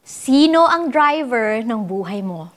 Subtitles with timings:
[0.00, 2.48] Sino ang driver ng buhay mo?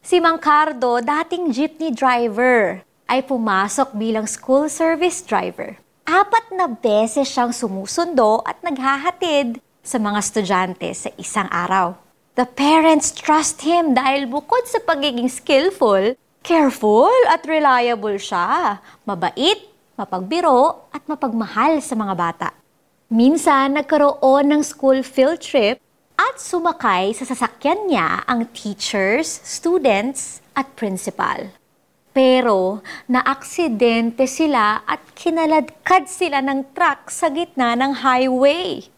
[0.00, 5.76] Si Mang Cardo, dating jeepney driver, ay pumasok bilang school service driver.
[6.08, 11.92] Apat na beses siyang sumusundo at naghahatid sa mga estudyante sa isang araw.
[12.40, 18.80] The parents trust him dahil bukod sa pagiging skillful, careful at reliable siya.
[19.04, 19.60] Mabait,
[19.92, 22.48] mapagbiro at mapagmahal sa mga bata.
[23.12, 25.84] Minsan, nagkaroon ng school field trip
[26.16, 31.52] at sumakay sa sasakyan niya ang teachers, students at principal.
[32.16, 38.88] Pero naaksidente sila at kinaladkad sila ng truck sa gitna ng highway.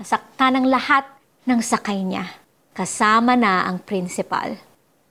[0.00, 1.04] Nasaktan ang lahat
[1.44, 2.24] ng sakay niya,
[2.72, 4.56] kasama na ang principal.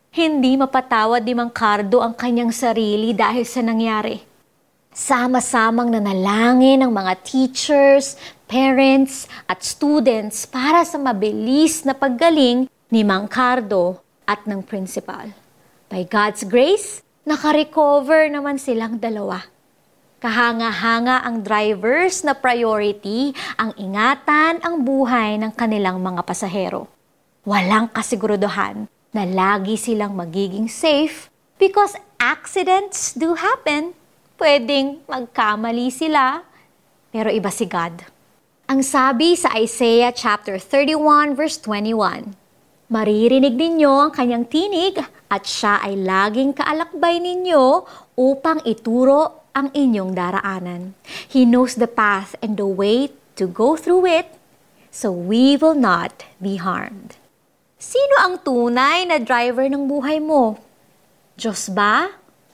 [0.10, 4.29] Hindi mapatawad ni Mang Cardo ang kanyang sarili dahil sa nangyari.
[5.00, 8.20] Sama-samang nanalangin ng mga teachers,
[8.52, 15.32] parents, at students para sa mabilis na paggaling ni Mang Cardo at ng principal.
[15.88, 19.48] By God's grace, nakarecover naman silang dalawa.
[20.20, 26.92] Kahanga-hanga ang drivers na priority ang ingatan ang buhay ng kanilang mga pasahero.
[27.48, 33.96] Walang kasiguraduhan na lagi silang magiging safe because accidents do happen.
[34.40, 36.40] Pwedeng magkamali sila,
[37.12, 38.08] pero iba si God.
[38.72, 42.40] Ang sabi sa Isaiah chapter 31 verse 21,
[42.88, 44.96] Maririnig ninyo ang kanyang tinig
[45.28, 47.84] at siya ay laging kaalakbay ninyo
[48.16, 50.96] upang ituro ang inyong daraanan.
[51.28, 54.40] He knows the path and the way to go through it
[54.88, 57.20] so we will not be harmed.
[57.76, 60.56] Sino ang tunay na driver ng buhay mo?
[61.36, 62.08] Diyos ba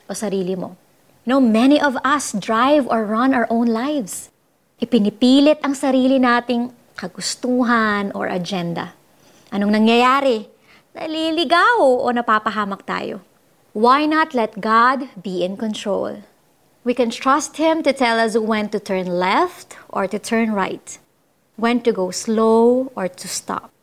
[0.10, 0.82] o sarili mo?
[1.26, 4.30] No, many of us drive or run our own lives.
[4.78, 8.94] Ipinipilit ang sarili nating kagustuhan or agenda.
[9.50, 10.46] Anong nangyayari?
[10.94, 13.26] Naliligaw o napapahamak tayo?
[13.74, 16.22] Why not let God be in control?
[16.86, 20.86] We can trust Him to tell us when to turn left or to turn right,
[21.58, 23.74] when to go slow or to stop,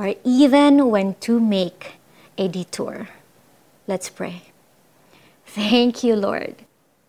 [0.00, 2.00] or even when to make
[2.40, 3.12] a detour.
[3.86, 4.48] Let's pray.
[5.44, 6.64] Thank you, Lord,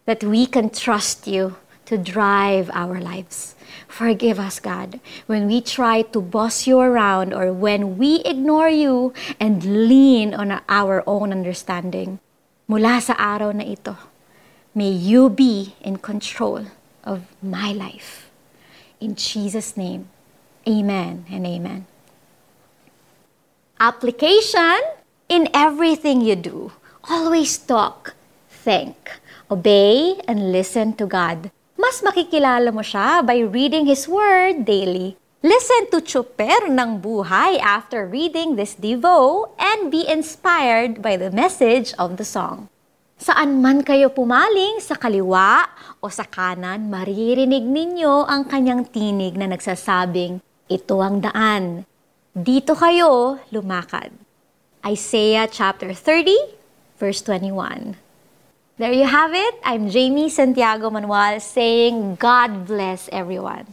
[0.07, 3.53] that we can trust you to drive our lives.
[3.87, 9.13] Forgive us, God, when we try to boss you around or when we ignore you
[9.39, 12.19] and lean on our own understanding.
[12.67, 13.95] Mula sa araw na ito,
[14.77, 16.69] May you be in control
[17.03, 18.29] of my life.
[19.01, 20.05] In Jesus' name,
[20.69, 21.89] amen and amen.
[23.79, 24.77] Application
[25.29, 26.71] in everything you do.
[27.09, 28.13] Always talk,
[28.49, 31.51] think, obey, and listen to God.
[31.79, 35.15] Mas makikilala mo siya by reading His Word daily.
[35.45, 41.93] Listen to Chuper ng Buhay after reading this Devo and be inspired by the message
[42.01, 42.67] of the song.
[43.17, 45.65] Saan man kayo pumaling, sa kaliwa
[46.01, 51.85] o sa kanan, maririnig ninyo ang kanyang tinig na nagsasabing, ito ang daan.
[52.33, 54.13] Dito kayo lumakad.
[54.85, 56.33] Isaiah chapter 30,
[57.01, 58.06] verse 21.
[58.77, 59.55] There you have it.
[59.65, 63.65] I'm Jamie Santiago Manuel saying, God bless everyone.